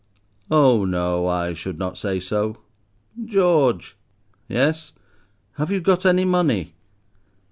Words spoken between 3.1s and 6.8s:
"George." "Yes." "Have you got any money?"